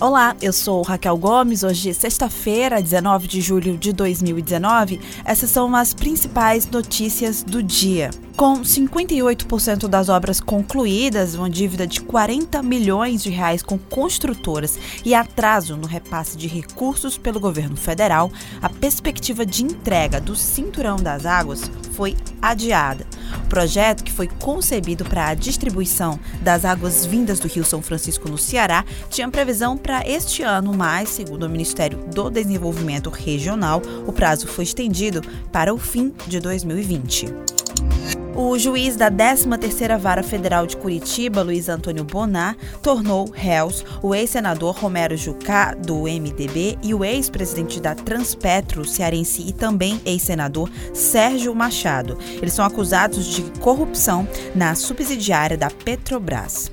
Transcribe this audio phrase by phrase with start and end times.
[0.00, 1.62] Olá, eu sou Raquel Gomes.
[1.62, 4.98] Hoje, sexta-feira, 19 de julho de 2019.
[5.26, 8.10] Essas são as principais notícias do dia.
[8.34, 15.14] Com 58% das obras concluídas, uma dívida de 40 milhões de reais com construtoras e
[15.14, 18.32] atraso no repasse de recursos pelo governo federal,
[18.62, 23.06] a perspectiva de entrega do Cinturão das Águas foi adiada.
[23.36, 28.28] O projeto, que foi concebido para a distribuição das águas vindas do Rio São Francisco
[28.28, 34.12] no Ceará, tinha previsão para este ano, mas, segundo o Ministério do Desenvolvimento Regional, o
[34.12, 38.19] prazo foi estendido para o fim de 2020.
[38.42, 44.74] O juiz da 13ª Vara Federal de Curitiba, Luiz Antônio Bonar, tornou réus o ex-senador
[44.74, 52.16] Romero Jucá, do MDB, e o ex-presidente da Transpetro cearense e também ex-senador Sérgio Machado.
[52.40, 56.72] Eles são acusados de corrupção na subsidiária da Petrobras.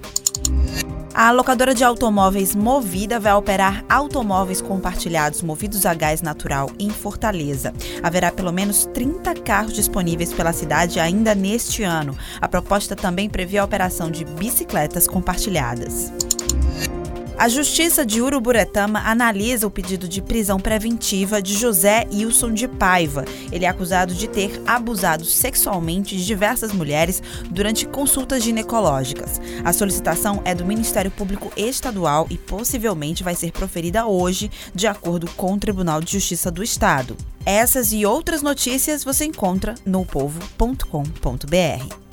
[1.20, 7.74] A locadora de automóveis Movida vai operar automóveis compartilhados movidos a gás natural em Fortaleza.
[8.04, 12.16] Haverá pelo menos 30 carros disponíveis pela cidade ainda neste ano.
[12.40, 16.14] A proposta também prevê a operação de bicicletas compartilhadas.
[17.38, 23.26] A Justiça de Uruburetama analisa o pedido de prisão preventiva de José Wilson de Paiva.
[23.52, 27.22] Ele é acusado de ter abusado sexualmente de diversas mulheres
[27.52, 29.40] durante consultas ginecológicas.
[29.64, 35.30] A solicitação é do Ministério Público Estadual e possivelmente vai ser proferida hoje, de acordo
[35.38, 37.16] com o Tribunal de Justiça do Estado.
[37.46, 42.07] Essas e outras notícias você encontra no povo.com.br.